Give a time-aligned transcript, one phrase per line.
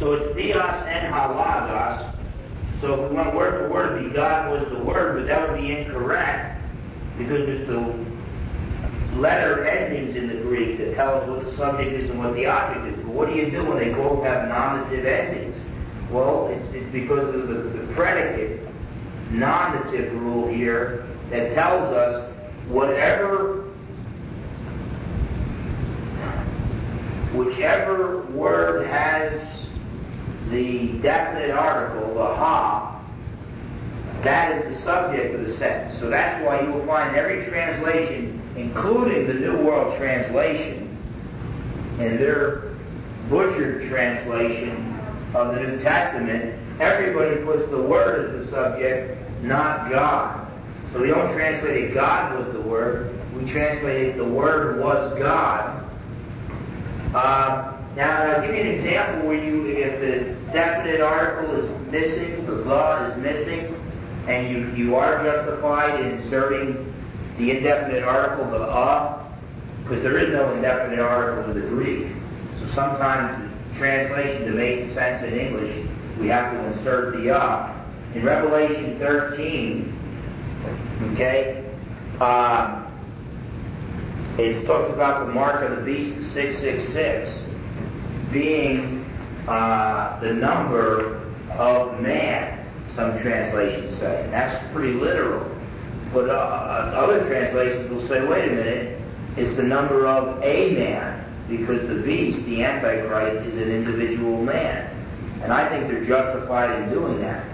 [0.00, 0.56] So it's theos
[0.88, 2.16] and ho logos.
[2.80, 5.50] So if we want went word for word, be God was the word, but that
[5.50, 6.58] would be incorrect
[7.18, 12.08] because it's the letter endings in the Greek that tell us what the subject is
[12.08, 13.04] and what the object is.
[13.04, 15.56] But what do you do when they both have nominative endings?
[16.10, 18.66] Well, it's, it's because of the, the predicate
[19.30, 22.32] nominative rule here that tells us
[22.68, 23.68] whatever,
[27.36, 29.60] whichever word has
[30.50, 32.90] the definite article, the ha,
[34.24, 35.98] that is the subject of the sentence.
[36.00, 40.88] So that's why you will find every translation, including the New World Translation,
[42.00, 42.76] and their
[43.30, 44.90] butchered translation
[45.34, 50.50] of the New Testament, everybody puts the Word as the subject, not God.
[50.92, 53.16] So we don't translate it God was the Word.
[53.34, 55.86] We translate it the Word was God.
[57.14, 62.46] Uh, now, I'll give you an example where you, if the definite article is missing,
[62.46, 63.74] the the is missing,
[64.28, 66.94] and you, you are justified in inserting
[67.36, 69.28] the indefinite article, the a,
[69.82, 72.12] because there is no indefinite article in the Greek.
[72.60, 75.88] So sometimes the translation to make sense in English,
[76.20, 77.76] we have to insert the uh.
[78.14, 81.64] In Revelation 13, okay,
[82.20, 82.86] uh,
[84.38, 87.49] it talks about the mark of the beast, 666,
[88.32, 89.04] being
[89.48, 94.24] uh, the number of man, some translations say.
[94.24, 95.46] And that's pretty literal.
[96.12, 99.02] But uh, other translations will say, wait a minute,
[99.36, 104.96] it's the number of a man because the beast, the Antichrist, is an individual man.
[105.42, 107.46] And I think they're justified in doing that.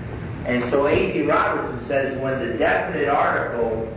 [0.46, 1.22] And so A.T.
[1.22, 3.92] Robertson says when the definite article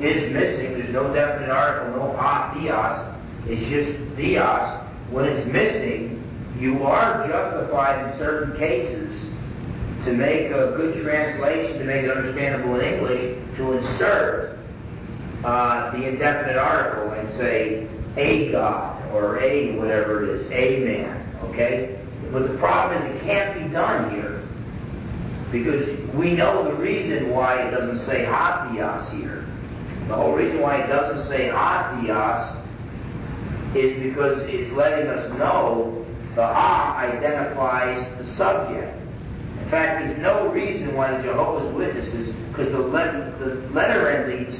[0.00, 3.14] is missing, there's no definite article, no ha theos,
[3.46, 4.84] it's just theos.
[5.10, 6.17] When it's missing,
[6.58, 9.28] you are justified in certain cases
[10.04, 14.58] to make a good translation, to make it understandable in English, to insert
[15.44, 21.40] uh, the indefinite article and say a God or a whatever it is, a man.
[21.44, 22.04] Okay?
[22.32, 24.42] But the problem is it can't be done here.
[25.52, 29.46] Because we know the reason why it doesn't say hatheos here.
[30.08, 32.64] The whole reason why it doesn't say hatheos
[33.74, 36.04] is because it's letting us know
[36.38, 38.94] the ha identifies the subject.
[39.58, 44.54] In fact, there's no reason why the Jehovah's Witnesses, because the, le- the letter endings,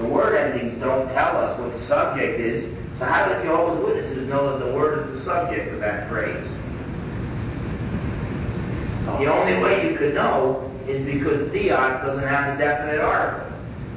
[0.00, 4.26] the word endings don't tell us what the subject is, so how do Jehovah's Witnesses
[4.26, 6.48] know that the word is the subject of that phrase?
[9.20, 13.52] The only way you could know is because theos doesn't have a definite article.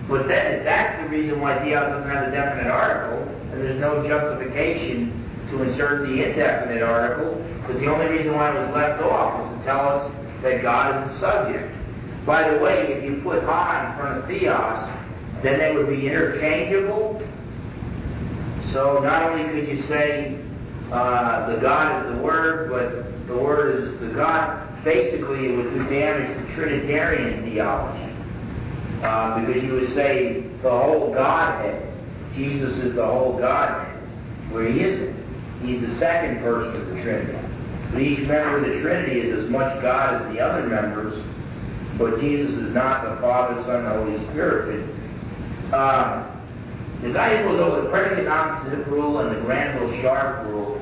[0.10, 3.24] But then, that's the reason why theos doesn't have a definite article,
[3.54, 5.19] and there's no justification
[5.52, 9.60] to insert the indefinite article, because the only reason why it was left off was
[9.60, 10.12] to tell us
[10.44, 11.76] that God is the subject.
[12.26, 16.08] By the way, if you put ha in front of theos, then they would be
[16.08, 17.22] interchangeable,
[18.74, 20.38] so not only could you say
[20.92, 24.84] uh, the God is the Word, but the Word is the God.
[24.84, 28.16] Basically, it would do damage to Trinitarian theology.
[29.04, 31.86] Uh, because you would say the whole Godhead.
[32.36, 33.96] Jesus is the whole Godhead.
[34.52, 35.19] Where he isn't.
[35.62, 37.38] He's the second person of the Trinity.
[37.92, 41.24] But each member of the Trinity is as much God as the other members,
[41.98, 44.88] but Jesus is not the Father, Son, and Holy Spirit.
[45.70, 46.36] But, uh,
[47.02, 50.78] the guy who goes over the predicate opposite rule and the Granville-Sharp rule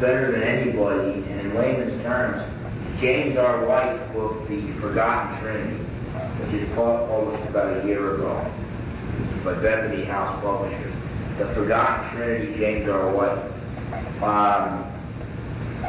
[0.00, 2.44] better than anybody, and in layman's terms,
[3.00, 3.66] James R.
[3.66, 5.76] White book, The Forgotten Trinity,
[6.40, 8.52] which is published about a year ago
[9.44, 10.94] by Bethany House Publishers.
[11.38, 13.14] The Forgotten Trinity, James R.
[13.14, 13.55] White.
[14.22, 14.92] Um,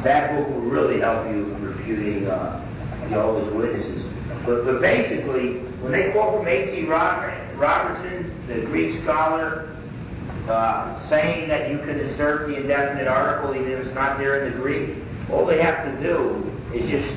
[0.03, 2.63] that book will really help you refuting uh,
[3.09, 4.03] Jehovah's Witnesses.
[4.45, 6.85] But, but basically, when they quote from A.T.
[6.85, 9.75] Robertson, the Greek scholar,
[10.49, 14.53] uh, saying that you can insert the indefinite article even if it's not there in
[14.53, 14.95] the Greek,
[15.29, 17.07] all they have to do is just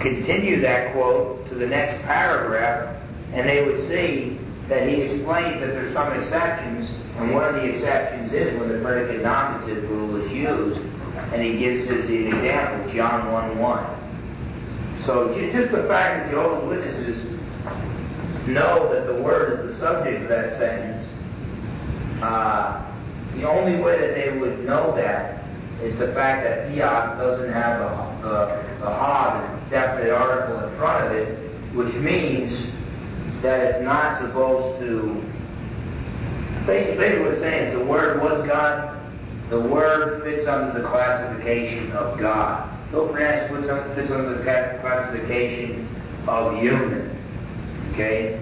[0.00, 2.96] continue that quote to the next paragraph,
[3.32, 4.38] and they would see
[4.68, 8.80] that he explains that there's some exceptions, and one of the exceptions is when the
[8.80, 10.80] predicate nominative rule is used,
[11.32, 15.04] and he gives us an example, John 1 1.
[15.06, 17.32] So just the fact that the Jehovah's Witnesses
[18.48, 21.08] know that the word is the subject of that sentence,
[22.22, 22.92] uh,
[23.34, 25.44] the only way that they would know that
[25.82, 27.96] is the fact that theos doesn't have a
[28.80, 32.52] ha, the definite article in front of it, which means
[33.42, 35.31] that it's not supposed to.
[36.66, 38.98] Basically, what it's saying is the word was God.
[39.50, 42.70] The word fits under the classification of God.
[42.92, 45.88] no branch fits under the classification
[46.26, 47.12] of human.
[47.92, 48.40] Okay?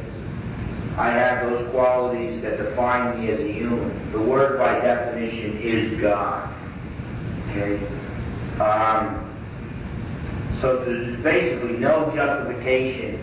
[0.97, 4.13] I have those qualities that define me as a human.
[4.13, 6.53] The Word, by definition, is God.
[7.49, 7.77] Okay?
[8.61, 9.27] Um,
[10.61, 13.19] so there's basically no justification.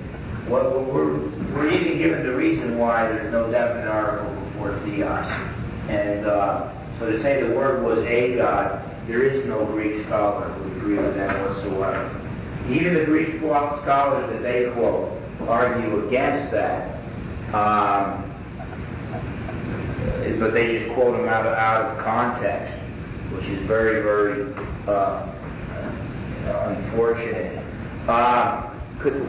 [0.49, 5.25] What we're, we're even given the reason why there's no definite article before theos.
[5.89, 10.49] And uh, so to say the Word was a God, there is no Greek scholar
[10.49, 12.23] who would agree with that whatsoever.
[12.69, 15.13] Even the Greek scholars that they quote
[15.47, 16.97] argue against that.
[17.53, 18.23] Um,
[20.39, 22.75] but they just quote them out of, out of context,
[23.33, 24.53] which is very, very
[24.87, 25.25] uh,
[26.67, 27.63] unfortunate.
[28.09, 29.25] Uh, couldn't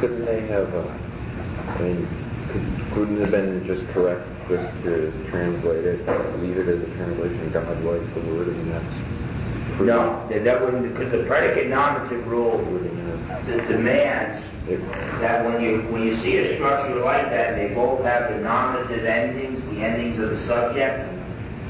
[0.00, 0.72] couldn't they have?
[0.74, 2.29] Uh, I mean,
[2.92, 6.00] it have been just correct just to translate it,
[6.40, 7.52] leave it as a translation?
[7.52, 10.26] God was the word, and that's pretty, no.
[10.28, 12.58] That wouldn't because the predicate nominative rule
[13.68, 14.44] demands
[15.20, 19.04] that when you when you see a structure like that, they both have the nominative
[19.04, 21.16] endings, the endings of the subject.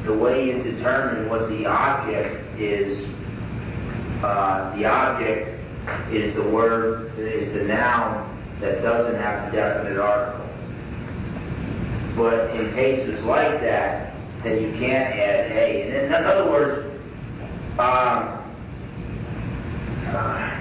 [0.04, 3.06] The way you determine what the object is,
[4.24, 5.60] uh, the object
[6.10, 8.26] is the word is the noun
[8.60, 10.49] that doesn't have a definite article.
[12.20, 14.14] But in cases like that,
[14.44, 15.82] then you can't add a.
[15.88, 16.86] And in other words,
[17.78, 18.44] um,
[20.14, 20.56] uh,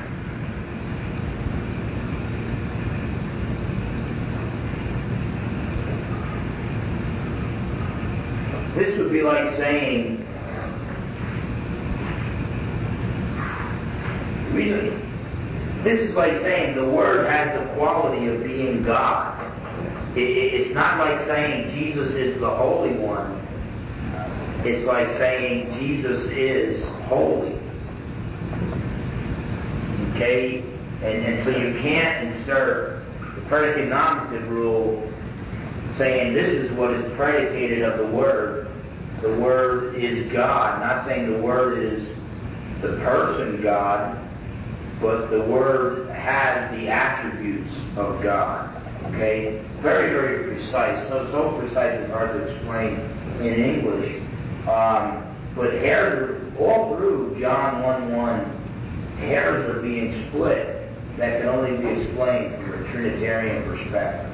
[8.77, 10.25] This would be like saying,
[14.53, 14.91] really,
[15.83, 19.38] this is like saying the Word has the quality of being God.
[20.15, 23.35] It, it's not like saying Jesus is the Holy One.
[24.65, 27.57] It's like saying Jesus is holy.
[30.15, 30.61] Okay?
[31.01, 35.11] And, and so you can't insert the predicate nominative rule
[35.97, 38.69] saying this is what is predicated of the Word
[39.21, 40.79] the Word is God.
[40.79, 42.07] Not saying the Word is
[42.81, 44.17] the person God,
[45.01, 48.78] but the Word has the attributes of God.
[49.13, 49.65] Okay?
[49.81, 51.07] Very, very precise.
[51.09, 53.00] So, so precise it's hard to explain
[53.41, 54.21] in English.
[54.67, 55.25] Um,
[55.56, 60.79] but hairs, all through John 1 1, hairs are being split
[61.17, 64.31] that can only be explained from a Trinitarian perspective.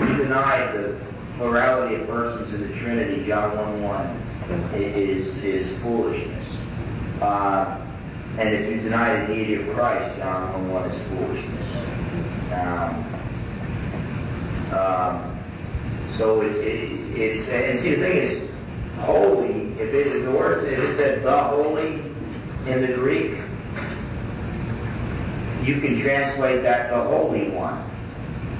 [0.00, 1.00] We deny the
[1.36, 6.56] plurality of persons in the Trinity, John 1 1, is, is foolishness.
[7.20, 7.80] Uh,
[8.38, 12.52] and if you deny the deity of Christ, John 1 1 is foolishness.
[12.52, 13.23] Um,
[14.74, 18.50] um, so it, it, it's, and see, the thing is,
[19.00, 22.00] holy, if the word, if it said the holy
[22.70, 23.38] in the Greek,
[25.66, 27.90] you can translate that the Holy One.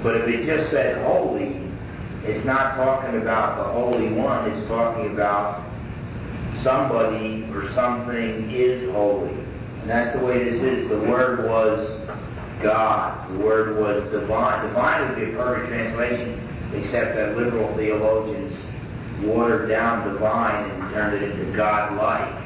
[0.03, 1.61] But if it just said holy,
[2.25, 5.63] it's not talking about the Holy One, it's talking about
[6.63, 9.31] somebody or something is holy.
[9.81, 10.89] And that's the way this is.
[10.89, 12.04] The Word was
[12.65, 13.31] God.
[13.31, 14.67] The Word was divine.
[14.67, 16.41] Divine would be a perfect translation,
[16.75, 18.57] except that liberal theologians
[19.23, 22.43] watered down divine and turned it into God-like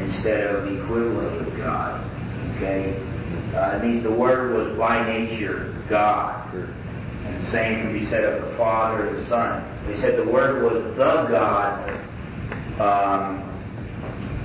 [0.00, 2.02] instead of the equivalent with God.
[2.56, 2.98] Okay?
[3.54, 6.52] Uh, it means the Word was by nature God.
[6.54, 9.86] And the same can be said of the Father and the Son.
[9.86, 11.90] They said the Word was the God.
[12.80, 13.42] Um,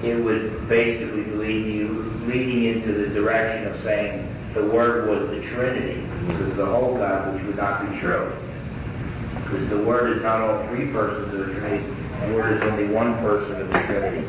[0.04, 5.42] it would basically lead you leading into the direction of saying the Word was the
[5.50, 8.32] Trinity, because the whole God, which would not be true.
[9.44, 11.86] Because the Word is not all three persons of the Trinity,
[12.28, 14.28] the Word is only one person of the Trinity.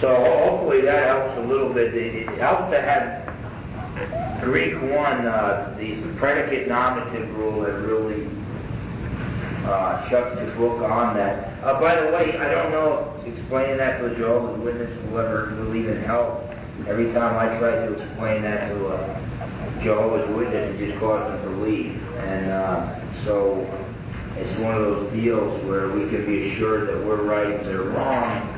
[0.00, 1.94] So hopefully that helps a little bit.
[1.94, 3.24] It, helps to have
[4.42, 8.26] Greek one, uh, the predicate nominative rule that really
[9.64, 11.62] uh, shuts the book on that.
[11.62, 15.20] Uh, by the way, I don't know if explaining that to a Jehovah's Witness will
[15.20, 16.42] ever will even help.
[16.88, 19.24] Every time I try to explain that to a
[19.84, 22.02] Jehovah's Witness, it just causes them to leave.
[22.16, 23.60] And uh, so
[24.36, 27.82] it's one of those deals where we can be assured that we're right and they're
[27.82, 28.50] wrong.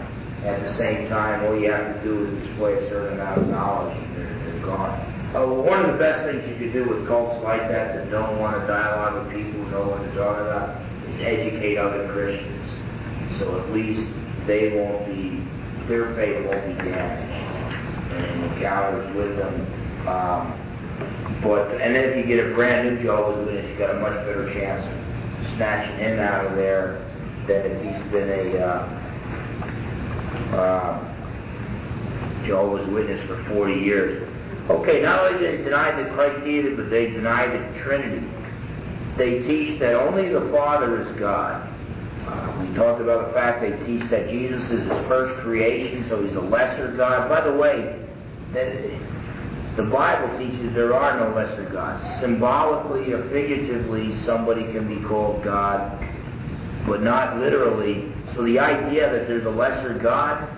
[0.45, 3.49] At the same time, all you have to do is display a certain amount of
[3.49, 5.01] knowledge and they're, they're gone.
[5.35, 8.39] Uh, one of the best things you can do with cults like that that don't
[8.39, 12.71] want to dialogue with people who know what they're about is educate other Christians.
[13.41, 14.09] So at least
[14.47, 15.45] they won't be,
[15.89, 20.07] their faith won't be damaged in encounters with them.
[20.07, 20.66] Um,
[21.43, 24.15] but and then if you get a brand new Jehovah's Witness, you got a much
[24.27, 27.03] better chance of snatching him out of there
[27.47, 28.97] than if he's been a uh,
[30.57, 30.99] uh,
[32.47, 34.23] Jehovah's Witness for 40 years.
[34.71, 38.27] Okay, not only did they deny the Christ deity, but they deny the Trinity.
[39.17, 41.63] They teach that only the Father is God.
[42.27, 46.25] Uh, we talked about the fact they teach that Jesus is his first creation, so
[46.27, 47.29] he's a lesser God.
[47.29, 48.03] By the way,
[49.77, 52.03] the Bible teaches there are no lesser gods.
[52.21, 56.01] Symbolically or figuratively, somebody can be called God,
[56.87, 58.11] but not literally.
[58.35, 60.49] So the idea that there's a lesser God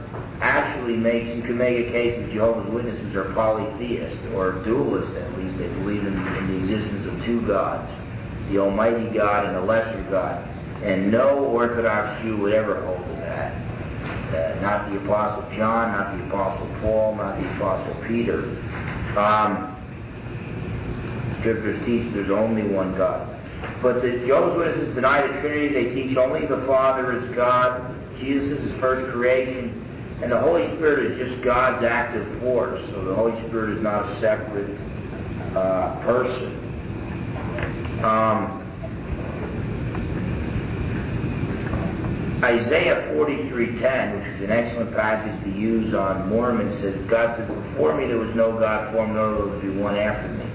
[0.41, 5.37] actually makes you can make a case that Jehovah's Witnesses are polytheists or dualists at
[5.37, 5.59] least.
[5.59, 7.91] They believe in, in the existence of two gods,
[8.51, 10.47] the Almighty God and the lesser God.
[10.83, 13.69] And no Orthodox Jew would ever hold to that.
[14.29, 18.43] Uh, not the Apostle John, not the Apostle Paul, not the Apostle Peter.
[21.41, 23.35] Scriptures teach there's only one God.
[23.83, 25.69] But the Jehovah's Witnesses deny the Trinity.
[25.73, 27.97] They teach only the Father is God.
[28.19, 29.75] Jesus is first creation.
[30.23, 32.85] And the Holy Spirit is just God's active force.
[32.91, 34.77] So the Holy Spirit is not a separate
[35.57, 36.55] uh, person.
[38.05, 38.68] Um,
[42.43, 47.97] Isaiah 43:10, which is an excellent passage to use on Mormons, says, God says, before
[47.97, 50.47] me there was no God formed, nor will there be one after me.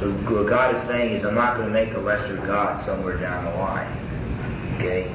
[0.00, 3.16] So what God is saying is, I'm not going to make a lesser God somewhere
[3.16, 3.88] down the line.
[4.76, 5.10] Okay?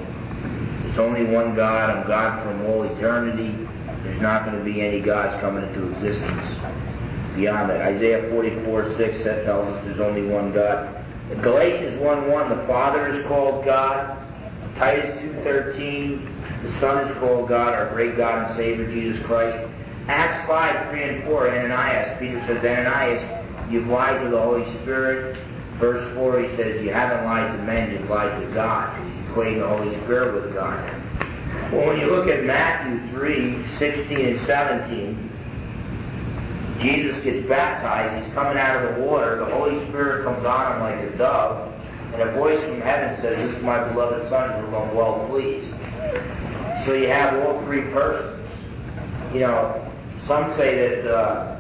[0.84, 1.90] There's only one God.
[1.90, 3.56] I'm God from all eternity.
[4.04, 6.58] There's not going to be any gods coming into existence
[7.36, 7.82] beyond that.
[7.82, 11.06] Isaiah 44, 6 that tells us there's only one God.
[11.32, 14.23] In Galatians 1, 1, the Father is called God.
[14.78, 19.70] Titus 2.13, the Son is called God, our great God and Savior, Jesus Christ.
[20.08, 25.38] Acts 5, 3 and 4, Ananias, Peter says, Ananias, you've lied to the Holy Spirit.
[25.78, 28.98] Verse 4, he says, you haven't lied to men, you've lied to God.
[29.06, 30.80] He's equating the Holy Spirit with God.
[31.72, 35.30] Well, when you look at Matthew 3, 16 and 17,
[36.80, 40.82] Jesus gets baptized, he's coming out of the water, the Holy Spirit comes on him
[40.82, 41.74] like a dove,
[42.14, 45.70] and a voice from heaven says, This is my beloved Son, whom I'm well pleased.
[46.86, 48.48] So you have all three persons.
[49.34, 49.92] You know,
[50.28, 51.60] some say that, uh,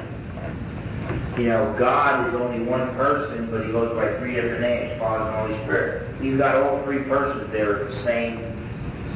[1.37, 5.25] you know, God is only one person, but he goes by three different names, Father
[5.25, 6.21] and Holy Spirit.
[6.21, 8.37] You've got all three persons there at the same,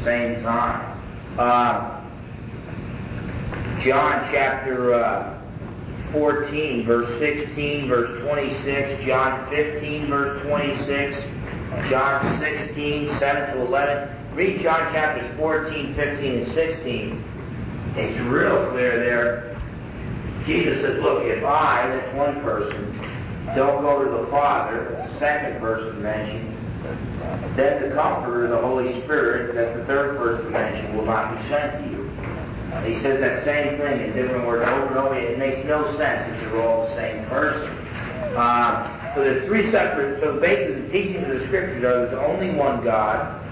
[0.04, 0.98] same time.
[1.38, 1.98] Uh,
[3.84, 5.37] John chapter uh,
[6.12, 11.18] 14, verse 16, verse 26, John 15, verse 26,
[11.90, 14.36] John 16, 7 to 11.
[14.36, 17.24] Read John chapters 14, 15, and 16.
[17.96, 19.60] It's real clear there.
[20.46, 22.94] Jesus says, Look, if I, that's one person,
[23.56, 26.54] don't go to the Father, that's the second person mentioned,
[27.58, 31.84] then the Comforter, the Holy Spirit, that's the third person mentioned, will not be sent
[31.84, 32.07] to you.
[32.86, 35.16] He says that same thing in different words over and over.
[35.16, 37.70] It makes no sense if they're all the same person.
[38.36, 40.20] Uh, so there's three separate.
[40.20, 43.44] So basically, the teachings of the Scriptures are there's only one God.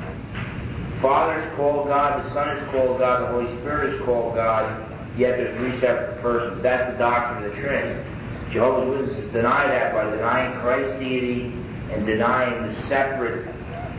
[1.02, 2.26] Father is called God.
[2.26, 3.24] The Son is called God.
[3.24, 4.92] The Holy Spirit is called God.
[5.18, 6.62] Yet there's three separate persons.
[6.62, 8.10] That's the doctrine of the Trinity.
[8.52, 11.54] Jehovah's Witnesses deny that by denying Christ's deity
[11.92, 13.46] and denying the separate,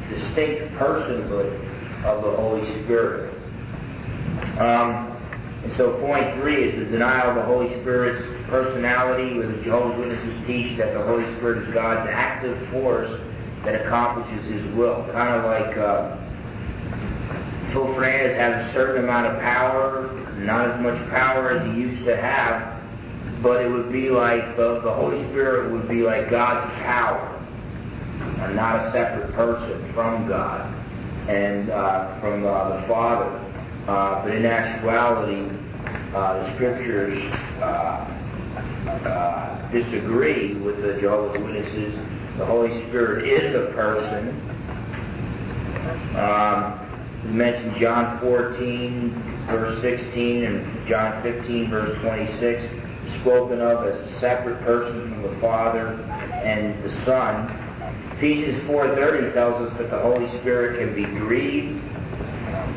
[0.09, 1.53] distinct personhood
[2.05, 3.36] of the Holy Spirit.
[4.59, 5.13] Um,
[5.65, 9.99] and so point three is the denial of the Holy Spirit's personality, where the Jehovah's
[9.99, 13.11] Witnesses teach that the Holy Spirit is God's active force
[13.65, 15.05] that accomplishes His will.
[15.13, 16.17] Kind of like uh,
[17.73, 20.09] Phil Fernandes has a certain amount of power,
[20.39, 22.81] not as much power as he used to have,
[23.43, 27.45] but it would be like the, the Holy Spirit would be like God's power,
[28.41, 30.73] and not a separate person from God
[31.29, 33.46] and uh, from uh, the Father.
[33.87, 35.49] Uh, but in actuality,
[36.13, 37.17] uh, the scriptures
[37.61, 38.17] uh,
[39.07, 41.95] uh, disagree with the Jehovah's Witnesses.
[42.37, 44.31] The Holy Spirit is a person.
[46.17, 46.81] Um,
[47.25, 54.19] we mentioned John 14, verse 16, and John 15, verse 26, spoken of as a
[54.19, 55.95] separate person from the Father
[56.43, 57.51] and the Son.
[58.17, 61.81] Ephesians 4.30 tells us that the Holy Spirit can be grieved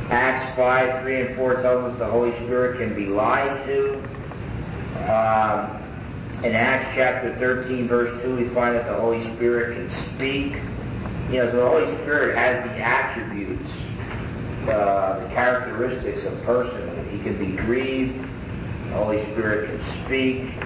[0.09, 3.93] Acts 5, 3 and 4 tells us the Holy Spirit can be lied to.
[5.05, 10.53] Um, in Acts chapter 13, verse 2, we find that the Holy Spirit can speak.
[11.31, 13.69] You know, so the Holy Spirit has the attributes,
[14.67, 17.07] uh, the characteristics of person.
[17.11, 18.19] He can be grieved.
[18.19, 20.65] The Holy Spirit can speak.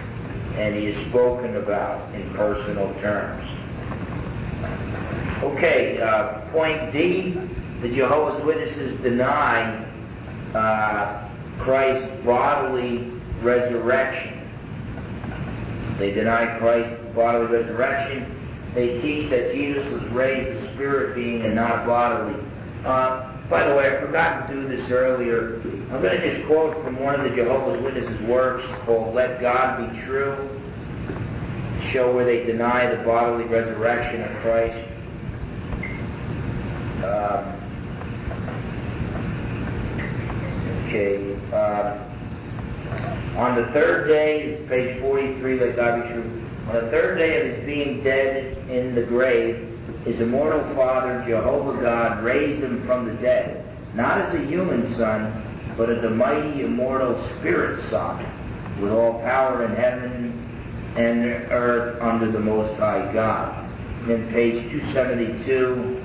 [0.58, 3.44] And he is spoken about in personal terms.
[5.44, 7.36] Okay, uh, point D
[7.84, 9.76] the Jehovah's Witnesses deny
[10.56, 13.12] uh, Christ's bodily
[13.42, 14.40] resurrection.
[16.00, 18.72] They deny Christ's bodily resurrection.
[18.74, 22.42] They teach that Jesus was raised a spirit being and not bodily.
[22.86, 25.58] Uh, by the way, I forgot to do this earlier.
[25.92, 29.92] I'm going to just quote from one of the Jehovah's Witnesses' works called Let God
[29.92, 30.50] Be True,
[31.92, 34.90] show where they deny the bodily resurrection of Christ.
[37.04, 37.60] Uh,
[40.94, 41.36] okay.
[41.52, 42.10] Uh,
[43.38, 46.48] on the third day, page 43, let God be true.
[46.68, 49.70] On the third day of his being dead in the grave,
[50.06, 55.74] his immortal Father, Jehovah God, raised him from the dead, not as a human son,
[55.78, 58.24] but as the mighty immortal Spirit Son,
[58.80, 60.40] with all power in heaven
[60.96, 63.68] and earth under the Most High God.
[64.06, 66.02] then page 272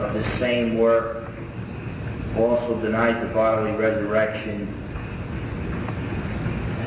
[0.00, 1.21] of the same work
[2.36, 4.78] also denies the bodily resurrection.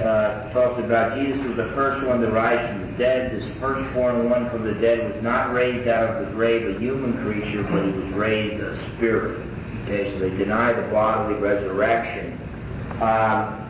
[0.03, 3.31] Uh, talks about Jesus was the first one to rise from the dead.
[3.31, 7.13] This firstborn one from the dead was not raised out of the grave a human
[7.23, 9.39] creature, but he was raised a spirit.
[9.83, 12.39] Okay, so they deny the bodily resurrection.
[13.01, 13.65] Um,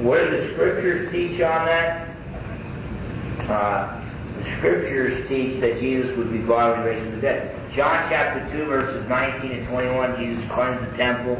[0.00, 2.08] what do the scriptures teach on that?
[3.50, 3.99] Uh,
[4.40, 7.72] the scriptures teach that Jesus would be bodily raised from the dead.
[7.74, 11.36] John chapter 2, verses 19 and 21, Jesus cleansed the temple.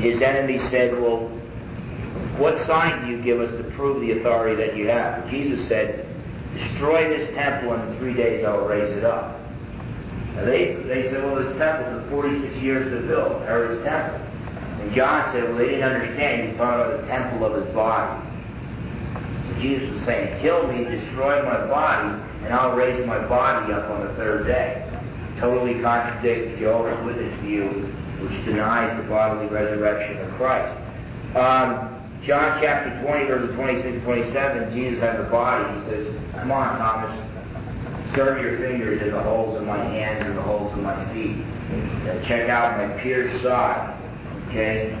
[0.00, 1.28] His enemies said, Well,
[2.38, 5.30] what sign do you give us to prove the authority that you have?
[5.30, 6.04] Jesus said,
[6.54, 9.38] Destroy this temple, and in three days I will raise it up.
[10.34, 14.20] Now they, they said, Well, this temple took 46 years to build, Herod's temple.
[14.82, 16.48] And John said, Well, they didn't understand.
[16.48, 18.27] He's talking about the temple of his body.
[19.60, 24.06] Jesus was saying, Kill me, destroy my body, and I'll raise my body up on
[24.06, 24.88] the third day
[25.38, 27.68] totally contradicts Jehovah's Witness view,
[28.20, 30.76] which denies the bodily resurrection of Christ.
[31.36, 35.80] Um, John chapter 20, verses 26 27, Jesus has a body.
[35.80, 40.36] He says, Come on, Thomas, serve your fingers in the holes of my hands and
[40.36, 41.36] the holes of my feet.
[42.26, 43.94] Check out my pierced side.
[44.48, 44.94] Okay?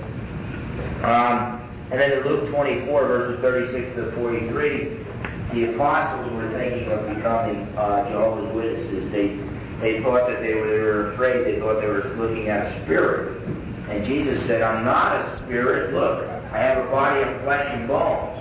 [1.02, 1.57] Um,
[1.90, 5.06] and then in Luke 24, verses 36 to 43,
[5.52, 9.10] the apostles were thinking of becoming uh, Jehovah's Witnesses.
[9.10, 9.38] They
[9.80, 11.44] they thought that they were, they were afraid.
[11.44, 13.46] They thought they were looking at a spirit.
[13.88, 15.94] And Jesus said, I'm not a spirit.
[15.94, 18.38] Look, I have a body of flesh and bones.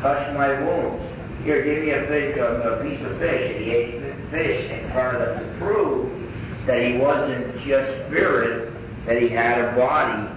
[0.00, 1.04] Touch my wounds.
[1.42, 3.56] Here, give me a, fish, a, a piece of fish.
[3.56, 8.72] And he ate fish in front of them to prove that he wasn't just spirit,
[9.06, 10.28] that he had a body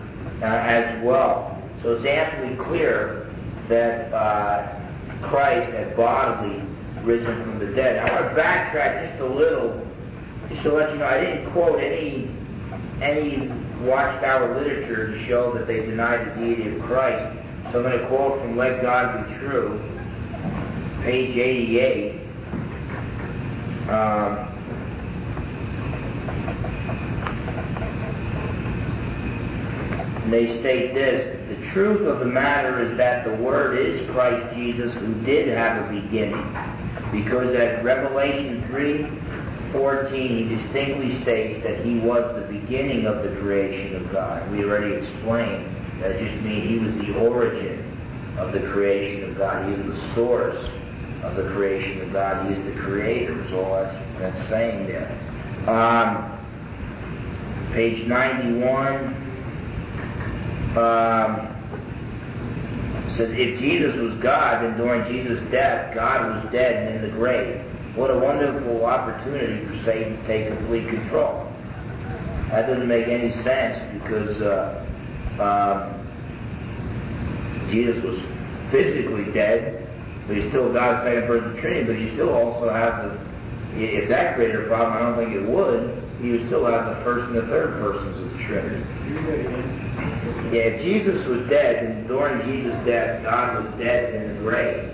[0.42, 1.51] uh, as well.
[1.82, 3.34] So it's amply clear
[3.70, 4.80] that uh,
[5.28, 6.63] Christ had bodily
[7.04, 7.98] risen from the dead.
[7.98, 9.88] I want to backtrack just a little
[10.52, 12.30] just to let you know, I didn't quote any
[13.02, 13.48] any
[13.82, 17.38] Watchtower literature to show that they denied the deity of Christ.
[17.72, 19.80] So I'm going to quote from Let God Be True,
[21.04, 22.22] page 88.
[23.89, 24.48] Um,
[30.30, 34.93] they state this The truth of the matter is that the Word is Christ Jesus,
[34.95, 36.43] who did have a beginning.
[37.12, 43.39] Because at Revelation 3, 14, he distinctly states that he was the beginning of the
[43.39, 44.50] creation of God.
[44.52, 45.67] We already explained
[46.02, 47.86] that just means he was the origin
[48.39, 49.69] of the creation of God.
[49.69, 50.65] He is the source
[51.21, 52.47] of the creation of God.
[52.47, 55.12] He is the creator, all that's, that's saying there.
[55.69, 56.39] Um,
[57.74, 59.21] page 91
[60.78, 61.51] um,
[63.17, 67.15] says, if Jesus was God, then during Jesus' death, God was dead and in the
[67.17, 67.62] grave.
[67.95, 71.52] What a wonderful opportunity for Satan to take complete control.
[72.50, 74.86] That doesn't make any sense because uh,
[75.39, 76.02] um,
[77.69, 78.19] Jesus was
[78.71, 79.88] physically dead,
[80.28, 83.19] but he's still God's second person Trinity, but you still also have the,
[83.82, 87.03] if that created a problem, I don't think it would, you would still have the
[87.03, 88.86] first and the third persons of the Trinity.
[90.53, 94.91] Yeah, if Jesus was dead, and during Jesus' death, God was dead in the grave.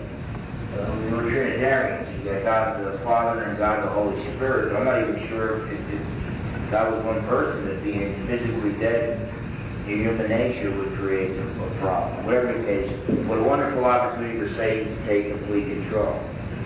[0.79, 2.07] Um, we were Trinitarians.
[2.23, 4.75] You got God the Father and God the Holy Spirit.
[4.75, 9.19] I'm not even sure if, if God was one person, that being physically dead
[9.87, 12.25] in human nature would create a problem.
[12.25, 12.91] Whatever the case,
[13.27, 16.13] what a wonderful opportunity for Satan to take complete control.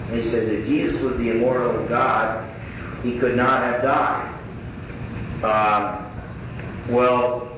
[0.09, 2.47] And he says if Jesus was the immortal God,
[3.03, 4.40] he could not have died.
[5.43, 6.07] Um,
[6.89, 7.49] well,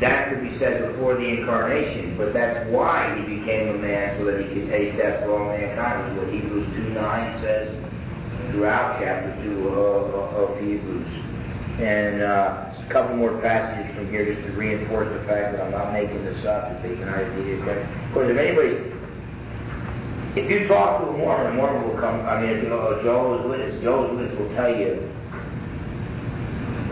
[0.00, 4.24] that could be said before the incarnation, but that's why he became a man so
[4.26, 7.84] that he could taste death for all mankind, is what Hebrews 2 9 says
[8.50, 11.10] throughout chapter 2 of, of Hebrews.
[11.74, 15.72] And uh, a couple more passages from here just to reinforce the fact that I'm
[15.72, 17.82] not making this up, that they can identity Christ.
[17.82, 18.78] Of course, if anybody's
[20.38, 22.78] If you talk to a Mormon, a Mormon will come, I mean, if you go,
[22.78, 25.10] oh, Jehovah's Witness, Jehovah's Witness will tell you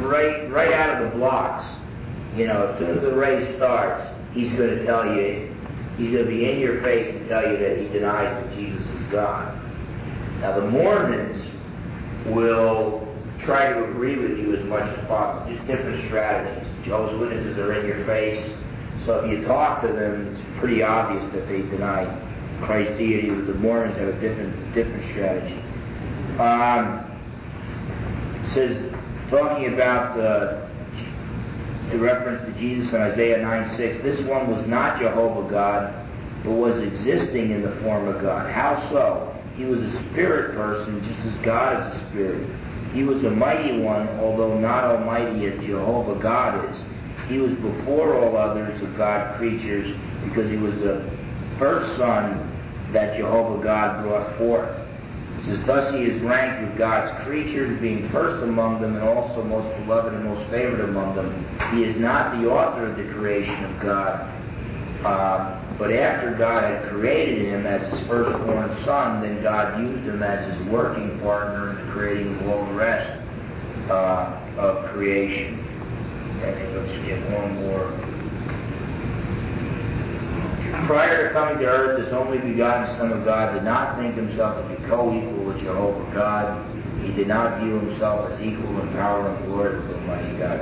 [0.06, 1.64] right, right out of the blocks,
[2.36, 5.54] you know, as soon as the race starts, he's going to tell you,
[5.96, 8.86] he's going to be in your face and tell you that he denies that Jesus
[8.86, 9.58] is God.
[10.40, 11.46] Now, the Mormons
[12.26, 13.06] will
[13.44, 16.68] try to agree with you as much as possible, just different strategies.
[16.84, 18.52] Jehovah's Witnesses are in your face,
[19.04, 22.04] so if you talk to them, it's pretty obvious that they deny
[22.62, 23.28] Christ's deity.
[23.28, 25.60] The Mormons have a different different strategy.
[26.38, 27.08] Um,
[28.54, 28.92] says
[29.32, 30.68] talking about uh,
[31.90, 34.02] the reference to Jesus in Isaiah 9 6.
[34.02, 36.06] This one was not Jehovah God,
[36.44, 38.52] but was existing in the form of God.
[38.52, 39.34] How so?
[39.56, 42.48] He was a spirit person, just as God is a spirit.
[42.92, 46.78] He was a mighty one, although not almighty as Jehovah God is.
[47.28, 51.10] He was before all others of God creatures because he was the
[51.58, 52.50] first son
[52.92, 54.81] that Jehovah God brought forth.
[55.46, 59.68] Says, Thus he is ranked with God's creatures, being first among them and also most
[59.80, 61.32] beloved and most favored among them.
[61.74, 64.28] He is not the author of the creation of God.
[65.04, 70.22] Uh, but after God had created him as his firstborn son, then God used him
[70.22, 73.10] as his working partner in the creating of all the rest
[73.90, 75.58] uh, of creation.
[76.38, 78.11] I think let's get one more.
[80.86, 84.56] Prior to coming to earth, this only begotten Son of God did not think himself
[84.56, 87.04] to be co-equal with Jehovah God.
[87.04, 90.60] He did not view himself as equal in power and glory with Almighty God.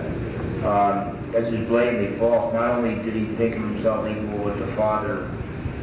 [0.64, 2.52] Um, this is blatantly false.
[2.52, 5.30] Not only did he think of himself equal with the Father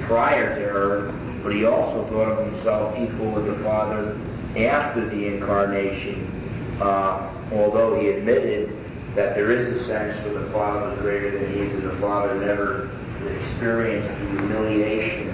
[0.02, 4.20] prior to earth, but he also thought of himself equal with the Father
[4.58, 8.76] after the incarnation, uh, although he admitted
[9.16, 12.36] that there is a sense where the Father was greater than he, because the Father
[12.36, 12.92] never
[13.32, 15.30] experienced the humiliation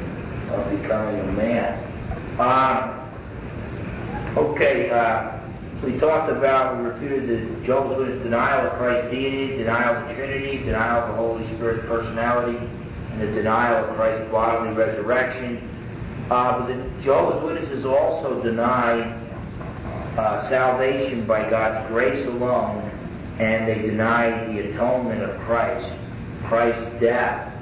[0.52, 1.80] of becoming a man.
[2.40, 3.10] Uh,
[4.38, 5.40] okay, uh,
[5.84, 10.64] we talked about, we refuted the Jehovah's denial of Christ's deity, denial of the Trinity,
[10.64, 15.70] denial of the Holy Spirit's personality, and the denial of Christ's bodily resurrection.
[16.32, 19.02] Uh, but the Jehovah's Witnesses also deny
[20.18, 22.90] uh, salvation by God's grace alone,
[23.40, 25.92] and they deny the atonement of Christ,
[26.48, 27.53] Christ's death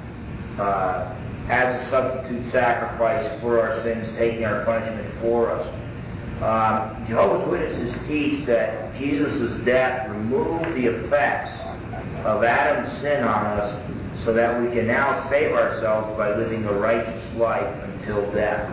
[0.58, 1.16] uh,
[1.48, 5.66] as a substitute sacrifice for our sins, taking our punishment for us.
[6.42, 11.50] Um, Jehovah's Witnesses teach that Jesus' death removed the effects
[12.24, 16.72] of Adam's sin on us so that we can now save ourselves by living a
[16.72, 18.70] righteous life until death.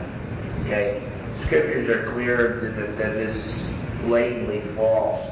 [0.65, 1.04] Okay?
[1.46, 5.26] Scriptures are clear that, that, this is blatantly false.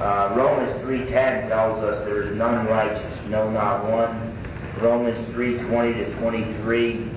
[0.00, 4.25] Uh, Romans 3.10 tells us there is none righteous, no, not one.
[4.80, 7.08] Romans 3:20 to 23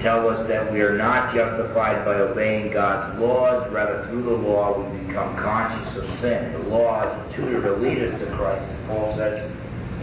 [0.00, 3.70] tell us that we are not justified by obeying God's laws.
[3.70, 6.52] Rather, through the law, we become conscious of sin.
[6.52, 8.64] The law is a tutor to lead us to Christ.
[8.88, 9.50] Paul says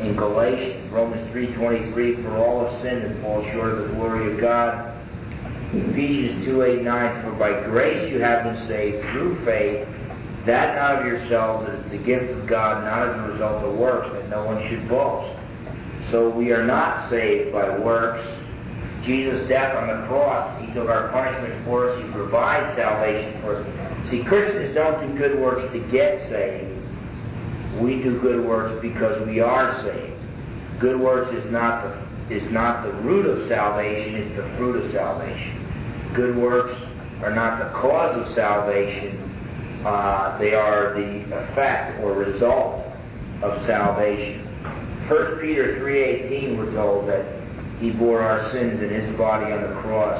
[0.01, 4.39] in Galatians, Romans 3:23, for all have sinned and fall short of the glory of
[4.39, 4.91] God.
[5.73, 9.87] Ephesians 2:8, 9, for by grace you have been saved through faith,
[10.45, 14.09] that not of yourselves is the gift of God, not as a result of works,
[14.13, 15.35] that no one should boast.
[16.11, 18.25] So we are not saved by works.
[19.05, 22.03] Jesus' death on the cross, He took our punishment for us.
[22.03, 24.11] He provides salvation for us.
[24.11, 26.79] See, Christians don't do good works to get saved.
[27.81, 30.13] We do good works because we are saved.
[30.79, 34.91] Good works is not the is not the root of salvation, it's the fruit of
[34.91, 36.13] salvation.
[36.15, 36.73] Good works
[37.21, 39.19] are not the cause of salvation,
[39.85, 42.85] uh, they are the effect or result
[43.41, 44.47] of salvation.
[45.09, 47.25] 1 Peter 3.18 we're told that
[47.79, 50.17] he bore our sins in his body on the cross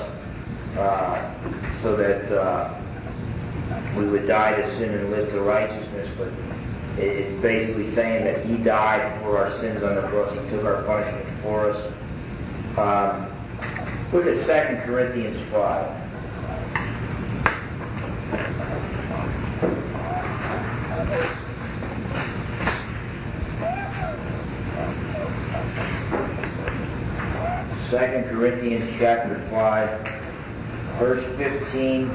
[0.78, 2.84] uh, so that uh,
[3.98, 6.10] we would die to sin and live to righteousness.
[6.18, 6.28] But
[7.02, 10.34] it's basically saying that he died for our sins on the cross.
[10.34, 11.80] He took our punishment for us.
[12.78, 13.32] Um,
[14.12, 16.03] look at 2 Corinthians 5.
[27.94, 32.10] 2 Corinthians chapter 5, verse 15,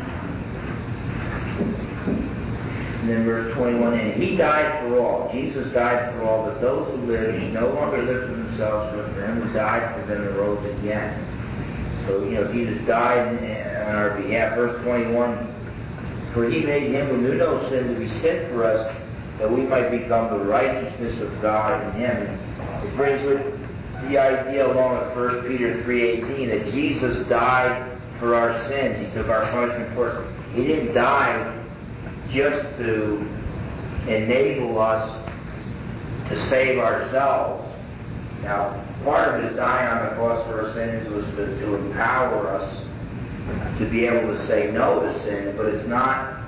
[2.98, 3.94] and then verse 21.
[3.94, 5.30] And he died for all.
[5.32, 9.14] Jesus died for all, that those who live should no longer live for themselves, but
[9.14, 11.14] for him who died for them and rose again.
[12.08, 14.56] So, you know, Jesus died on our behalf.
[14.56, 18.96] Verse 21, For he made him who knew no sin to be sin for us,
[19.38, 22.36] that we might become the righteousness of God in him.
[22.84, 23.57] It brings with
[24.08, 29.06] the idea along with 1 Peter 3.18 that Jesus died for our sins.
[29.06, 30.34] He took our punishment for us.
[30.54, 31.54] He didn't die
[32.30, 33.16] just to
[34.08, 35.08] enable us
[36.28, 37.64] to save ourselves.
[38.42, 42.48] Now, part of his dying on the cross for our sins was to, to empower
[42.48, 42.84] us
[43.78, 46.42] to be able to say no to sin, but it's not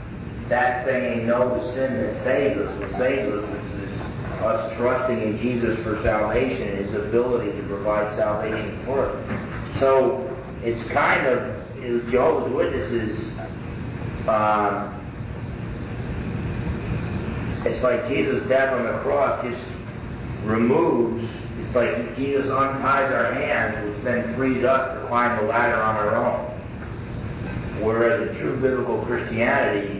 [0.48, 2.80] that saying no to sin that saves us.
[2.80, 3.59] What saves us
[4.42, 9.80] us trusting in Jesus for salvation and his ability to provide salvation for us.
[9.80, 10.26] So
[10.62, 13.18] it's kind of Jehovah's Witnesses.
[14.28, 14.96] Um,
[17.64, 19.60] it's like Jesus' death on the cross just
[20.44, 21.28] removes.
[21.58, 25.96] It's like Jesus unties our hands, which then frees us to climb the ladder on
[25.96, 26.46] our own.
[27.82, 29.99] Whereas in true biblical Christianity,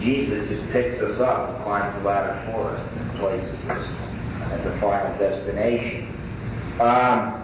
[0.00, 3.86] Jesus just picks us up and climbs the ladder for us and places us
[4.52, 6.08] at the final destination.
[6.80, 7.40] Um,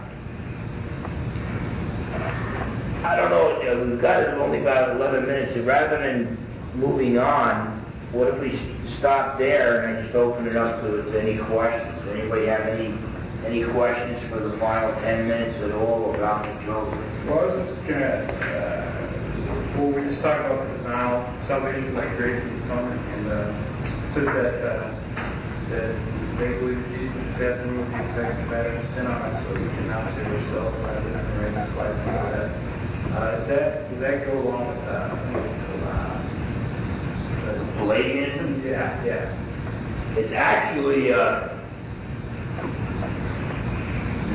[3.02, 6.36] I don't know, we've got only about 11 minutes, so rather than
[6.74, 7.80] moving on,
[8.12, 8.50] what if we
[8.98, 12.08] stop there and just open it up to, to any questions?
[12.10, 12.92] Anybody have any
[13.46, 16.92] any questions for the final 10 minutes at all about the Job?
[17.26, 18.79] Well, I was just going to, uh,
[19.76, 23.48] well, we just talked about the denial, salvation by grace and atonement, and uh,
[24.14, 24.90] says that, uh,
[25.70, 25.90] that
[26.38, 29.86] they believe Jesus' death removed the effects of Adam's sin on us, so we can
[29.86, 32.50] now save ourselves by living the righteous life all that.
[33.10, 35.06] Uh, that, does that go along with, uh,
[37.78, 38.62] Pelagianism?
[38.66, 40.16] yeah, yeah.
[40.18, 41.48] It's actually uh,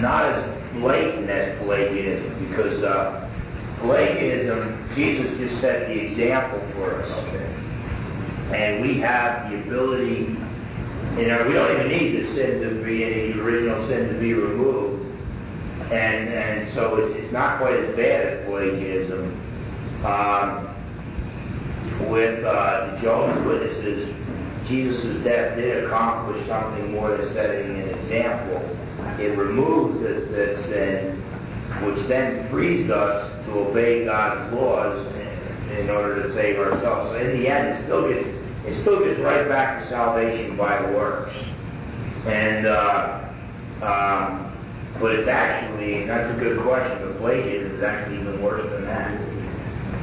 [0.02, 3.25] not as blatant as Pelagianism because uh,
[3.80, 7.10] Pelagianism, Jesus just set the example for us.
[8.54, 10.38] And we have the ability,
[11.18, 14.34] you know, we don't even need the sin to be, any original sin to be
[14.34, 15.04] removed.
[15.92, 19.42] And, and so it's, it's not quite as bad as Pelagianism.
[20.06, 20.66] Um,
[22.10, 24.16] with uh, the Jehovah's Witnesses,
[24.68, 28.58] Jesus' death did accomplish something more than setting an example.
[29.20, 31.24] It removed the, the sin,
[31.84, 37.10] which then frees us to obey God's laws in, order to save ourselves.
[37.12, 38.26] So in the end, it still gets
[38.66, 41.36] it still gets right back to salvation by works.
[42.26, 43.30] And uh,
[43.84, 44.46] um,
[45.00, 47.08] but it's actually that's a good question.
[47.08, 49.12] The Pelagianism is actually even worse than that.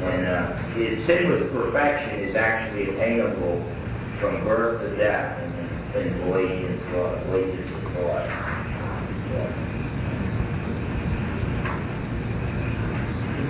[0.03, 3.65] And uh, it, sin with perfection is actually attainable
[4.21, 5.41] from birth to death
[5.95, 7.17] in, in Galatians law.
[7.25, 9.72] Galatians law.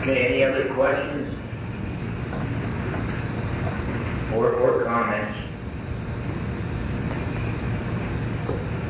[0.03, 1.33] Okay, any other questions?
[4.35, 5.39] Or, or comments?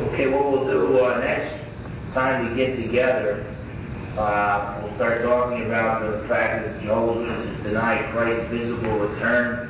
[0.05, 1.63] Okay, what we'll do uh, next
[2.15, 3.45] time we get together,
[4.17, 9.69] uh, we'll start talking about the fact that Jehovah's Witnesses deny Christ's visible return,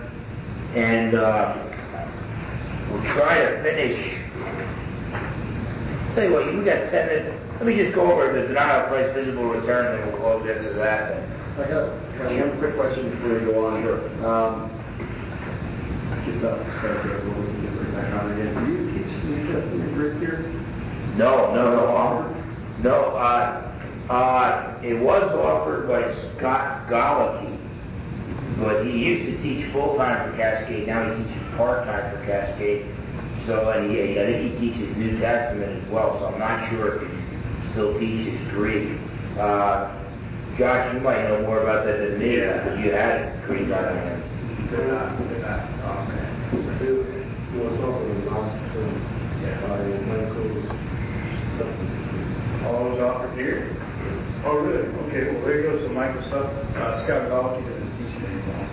[0.77, 1.57] and uh,
[2.89, 3.99] we'll try to finish.
[6.15, 7.39] Tell you what, we got ten minutes.
[7.55, 10.73] Let me just go over the denial of Christ's visible return, and we'll close after
[10.75, 11.32] that.
[11.53, 13.83] I got, one quick question before you go on.
[13.83, 14.27] Sure.
[14.27, 14.71] Um,
[16.09, 18.65] this gets off the subject, but we can get right back on again.
[18.65, 20.39] Do you teach the New Testament Greek here?
[21.19, 22.95] No, no, no, no.
[23.17, 23.69] Uh,
[24.11, 26.03] uh, it was offered by
[26.39, 27.59] Scott Golicky,
[28.59, 30.87] but he used to teach full time for Cascade.
[30.87, 32.87] Now he teaches part time for Cascade.
[33.45, 36.19] So, and he, I think he teaches New Testament as well.
[36.19, 38.99] So I'm not sure if he still teaches Greek.
[39.39, 39.99] Uh,
[40.59, 44.23] Josh, you might know more about that than me because you had Greek on hand.
[44.71, 45.65] They're not, they're not,
[46.05, 46.29] okay.
[46.85, 49.13] It was offered in Boston
[49.65, 49.81] by
[50.13, 50.69] Michael's.
[52.67, 53.75] All those offered here?
[54.45, 54.89] Oh, really?
[55.09, 55.79] Okay, well, there you go.
[55.87, 58.69] So Michael Stuff, uh, Scott Golicky doesn't teach it anymore.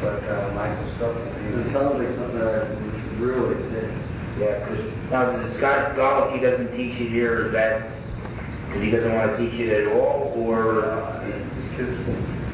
[0.00, 1.16] But, uh, Michael Stuff.
[1.20, 3.92] It sounds like something that we should really think.
[4.38, 7.46] Yeah, because now Scott Golicky doesn't teach it here.
[7.46, 7.99] Is that
[8.70, 11.90] because he doesn't want to teach it at all, or Uh, just because,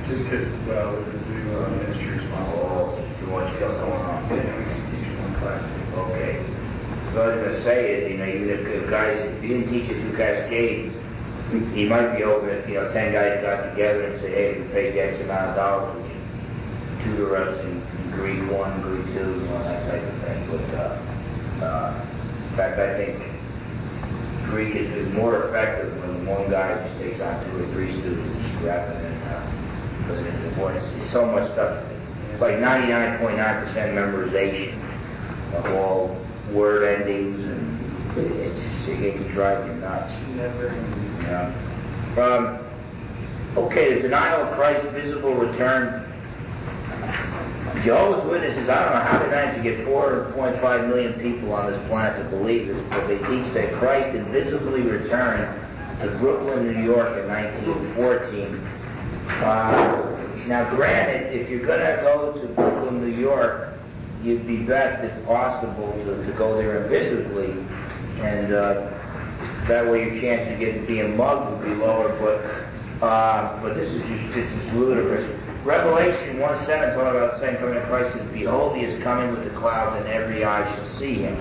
[0.08, 3.04] just because, well, with his new uh, ministry oh, responsibility.
[3.20, 4.24] too much stuff going on?
[4.32, 5.60] Yeah, we used to teach one class.
[5.92, 6.40] Okay.
[7.12, 9.68] So I was going to say is, you know, even if, guys, if he didn't
[9.68, 10.88] teach it through Cascade,
[11.76, 14.68] he might be open if, you know, 10 guys got together and say, hey, we
[14.72, 16.16] paid X amount of dollars, would you
[17.04, 17.76] tutor us in
[18.16, 20.40] Greek 1, Greek 2, you know, that type of thing.
[20.48, 20.96] But, uh,
[21.60, 21.92] uh,
[22.50, 23.20] in fact, I think
[24.50, 25.95] Greek is, is more effective
[26.26, 29.14] one guy just takes on two or three students rather than,
[30.02, 31.82] because it's, boy, it's, it's so much stuff.
[32.32, 33.22] It's like 99.9%
[33.94, 34.74] memorization
[35.54, 36.16] of all
[36.52, 40.12] word endings, and it- it's just, it can drive you nuts.
[40.34, 40.74] Never.
[41.22, 42.22] Yeah.
[42.22, 42.58] Um,
[43.56, 46.04] Okay, the denial of Christ's visible return.
[47.84, 51.80] Jehovah's Witnesses, I don't know how they managed to get 4.5 million people on this
[51.88, 55.48] planet to believe this, but they teach that Christ invisibly returned
[56.00, 58.76] to Brooklyn, New York in 1914.
[59.42, 63.74] Uh, now, granted, if you're going to go to Brooklyn, New York,
[64.22, 67.50] you'd be best, if possible, to, to go there invisibly,
[68.22, 72.12] and uh, that way your chance of getting being mugged would be lower.
[72.20, 75.26] But uh, but this is just just as ludicrous.
[75.66, 79.34] Revelation 1 7 talking about the second coming of Christ says, Behold, he is coming
[79.34, 81.34] with the clouds, and every eye shall see him.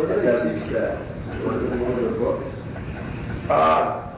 [0.00, 0.96] Where do they teach that?
[1.44, 2.61] What is one of their books?
[3.52, 4.16] Uh,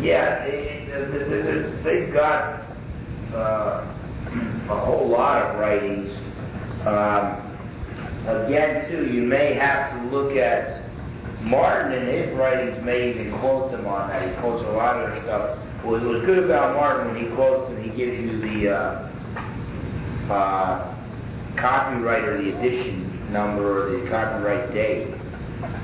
[0.00, 2.64] yeah, they, they, they, they've got
[3.32, 3.86] uh,
[4.68, 6.10] a whole lot of writings.
[6.84, 7.38] Um,
[8.26, 10.82] again, too, you may have to look at
[11.42, 14.28] Martin and his writings may even quote them on that.
[14.28, 15.58] He quotes a lot of their stuff.
[15.84, 20.94] It was good about Martin when he quotes them, he gives you the uh, uh,
[21.54, 25.14] copyright or the edition number or the copyright date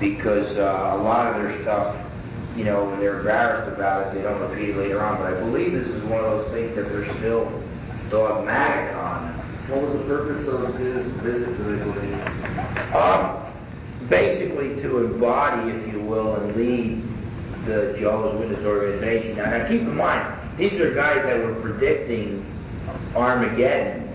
[0.00, 1.96] because uh, a lot of their stuff,
[2.58, 5.18] you know, when they're embarrassed about it, they don't repeat it later on.
[5.18, 7.46] But I believe this is one of those things that they're still
[8.10, 9.38] dogmatic on.
[9.70, 12.14] What was the purpose of his visit to Italy?
[12.98, 13.46] Um,
[14.08, 17.04] basically to embody, if you will, and lead
[17.66, 19.36] the Jehovah's Witness organization.
[19.36, 22.42] Now, now keep in mind, these are guys that were predicting
[23.14, 24.08] Armageddon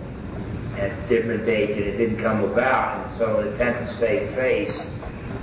[0.78, 3.08] at different dates, and it didn't come about.
[3.08, 4.76] And so, in an attempt to save face,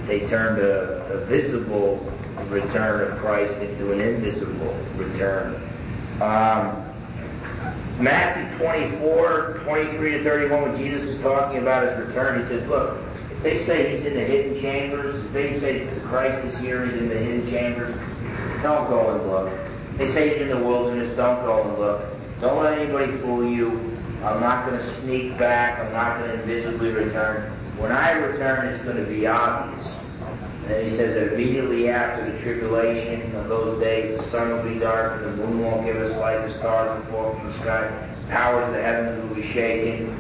[0.07, 2.05] they turned a, a visible
[2.51, 5.55] return of Christ into an invisible return.
[6.21, 6.87] Um,
[8.03, 12.99] Matthew 24, 23 to 31, when Jesus is talking about his return, he says, Look,
[13.31, 16.87] if they say he's in the hidden chambers, if they say that Christ is here,
[16.87, 17.95] he's in the hidden chambers,
[18.63, 19.99] don't go and look.
[19.99, 22.41] They say he's in the wilderness, don't go and look.
[22.41, 23.91] Don't let anybody fool you.
[24.25, 25.79] I'm not going to sneak back.
[25.79, 27.51] I'm not going to invisibly return.
[27.79, 30.00] When I return, it's going to be obvious.
[30.71, 34.63] And then he says that immediately after the tribulation of those days, the sun will
[34.63, 37.59] be dark, and the moon won't give us light, the stars will fall from the
[37.59, 37.91] sky,
[38.31, 40.15] powers of the heavens will be shaken.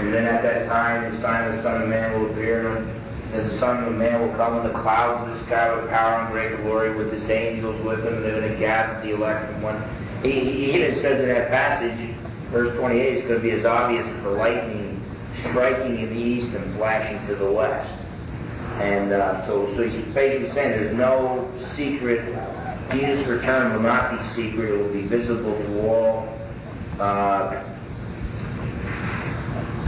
[0.00, 3.50] And then at that time, the sign of the Son of Man will appear, and
[3.50, 6.32] the Son of Man will come in the clouds of the sky with power and
[6.32, 9.60] great glory, with his angels with him, and they're going to gather the elect from
[9.60, 10.22] one.
[10.22, 12.16] He, he even says in that passage,
[12.50, 14.96] verse 28, it's going to be as obvious as the lightning
[15.50, 17.92] striking in the east and flashing to the west.
[18.80, 22.24] And uh, so, so he's basically saying there's no secret.
[22.92, 24.72] Jesus' return will not be secret.
[24.72, 26.28] It will be visible to all.
[26.98, 27.62] Uh,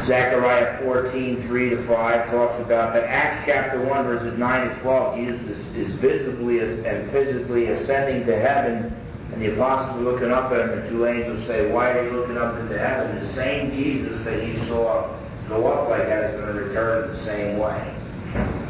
[0.06, 3.04] Zechariah 14, 3 to 5 talks about that.
[3.04, 8.38] Acts chapter 1, verses 9 to 12, Jesus is, is visibly and physically ascending to
[8.38, 8.94] heaven,
[9.32, 12.16] and the apostles are looking up at him, and two angels say, Why are you
[12.16, 13.26] looking up into heaven?
[13.26, 15.16] The same Jesus that you saw
[15.48, 18.01] go up like that is going to return the same way.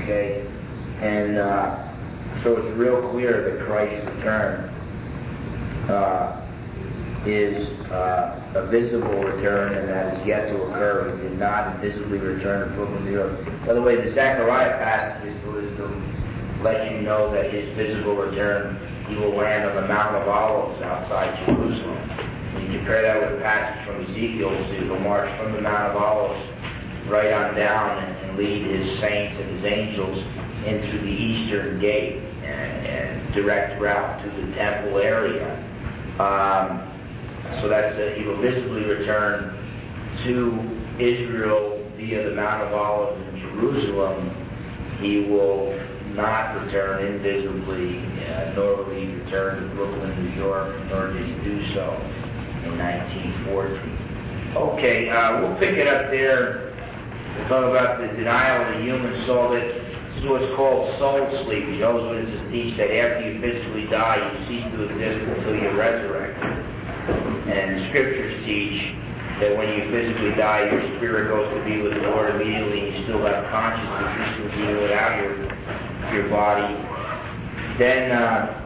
[0.02, 0.46] Okay?
[1.00, 4.68] And uh, so it's real clear that Christ's return
[5.88, 6.42] uh,
[7.26, 11.16] is uh, a visible return and that is yet to occur.
[11.16, 13.44] He did not visibly return to Brooklyn, New York.
[13.66, 16.12] By the way, the Zechariah passage is wisdom
[16.62, 20.80] lets you know that his visible return, he will land on the Mount of Olives
[20.82, 21.98] outside Jerusalem.
[22.70, 25.90] You compare that with a passage from Ezekiel, so he will march from the Mount
[25.90, 26.61] of Olives
[27.12, 30.18] right on down and, and lead his saints and his angels
[30.64, 35.52] into the eastern gate and, and direct route to the temple area.
[36.18, 36.88] Um,
[37.60, 39.58] so that's uh, he will visibly return
[40.24, 40.56] to
[40.98, 44.30] Israel via the Mount of Olives in Jerusalem.
[45.00, 45.78] He will
[46.14, 51.34] not return invisibly, uh, nor will he return to Brooklyn, New York, nor did he
[51.44, 51.92] do so
[52.64, 54.56] in 1914.
[54.56, 56.71] Okay, uh, we'll pick it up there.
[57.36, 59.50] We'll talk about the denial of the human soul.
[59.50, 61.64] That this is what's called soul sleep.
[61.64, 66.44] Jehovah's Witnesses teach that after you physically die, you cease to exist until you're resurrected.
[67.48, 68.94] And scriptures teach
[69.40, 72.96] that when you physically die, your spirit goes to be with the Lord immediately, and
[72.96, 75.48] you still have consciousness, even without your
[76.12, 76.68] your body.
[77.78, 78.62] Then uh,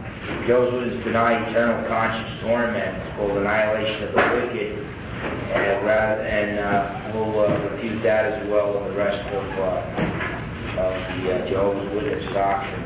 [0.47, 4.87] those who deny eternal conscious torment, called annihilation of the wicked,
[5.23, 9.81] and, and uh, we'll uh, refute that as well in the rest of, uh,
[10.77, 12.83] the Jehovah's Witness doctrine.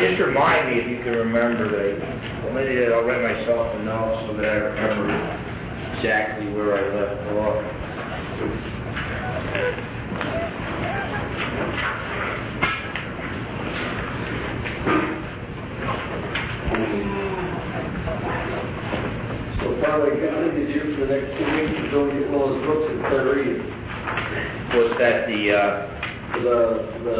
[0.00, 2.00] Just remind me if you can remember that.
[2.44, 5.14] Well, maybe I'll write myself a note so that I remember
[5.96, 7.64] exactly where I left off.
[19.90, 22.30] Charlie, a good thing to do for the next two weeks is go and get
[22.30, 23.64] one of those books and start reading.
[24.76, 25.86] Was that the, uh,
[26.30, 27.16] The, the,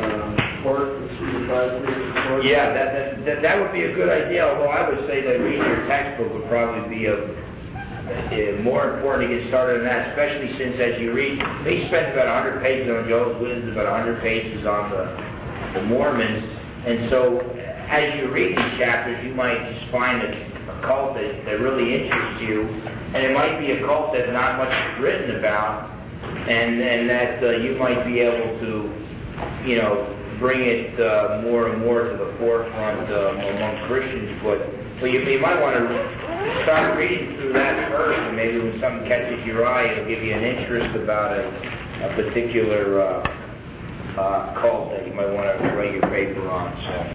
[0.00, 5.06] um, work, the supervisor, yeah, that, that- would be a good idea, although I would
[5.06, 9.80] say that reading your textbook would probably be a, uh, more important to get started
[9.80, 13.72] on that, especially since as you read, they spent about hundred pages on Jehovah's Witnesses,
[13.72, 15.04] about hundred pages on the,
[15.74, 16.44] the Mormons,
[16.86, 17.40] and so
[17.90, 20.50] as you read these chapters, you might just find a,
[20.86, 22.62] cult that, really interests you,
[23.12, 25.90] and it might be a cult that not much written about,
[26.50, 28.90] and, and that uh, you might be able to,
[29.64, 34.40] you know, bring it uh, more and more to the forefront um, among Christians.
[34.42, 34.58] But,
[35.00, 39.06] but you, you might want to start reading through that first, and maybe when something
[39.06, 41.46] catches your eye, it'll give you an interest about a,
[42.10, 46.74] a particular uh, uh, cult that you might want to write your paper on.
[46.82, 47.14] So.